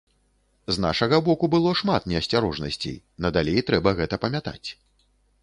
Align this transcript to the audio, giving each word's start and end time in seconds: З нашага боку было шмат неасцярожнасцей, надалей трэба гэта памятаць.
З 0.77 0.81
нашага 0.85 1.19
боку 1.27 1.49
было 1.55 1.73
шмат 1.81 2.07
неасцярожнасцей, 2.13 2.97
надалей 3.27 3.61
трэба 3.69 3.95
гэта 4.03 4.21
памятаць. 4.27 4.69